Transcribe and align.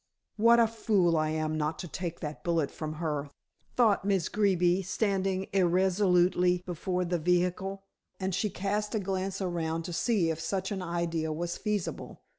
"What 0.37 0.59
a 0.59 0.65
fool 0.65 1.15
I 1.15 1.29
am 1.29 1.59
not 1.59 1.77
to 1.77 1.87
take 1.87 2.21
that 2.21 2.43
bullet 2.43 2.71
from 2.71 2.93
her," 2.93 3.29
thought 3.75 4.03
Miss 4.03 4.29
Greeby, 4.29 4.81
standing 4.81 5.47
irresolutely 5.53 6.63
before 6.65 7.05
the 7.05 7.19
vehicle, 7.19 7.83
and 8.19 8.33
she 8.33 8.49
cast 8.49 8.95
a 8.95 8.99
glance 8.99 9.41
around 9.43 9.83
to 9.83 9.93
see 9.93 10.31
if 10.31 10.39
such 10.39 10.71
an 10.71 10.81
idea 10.81 11.31
was 11.31 11.55
feasible. 11.55 12.23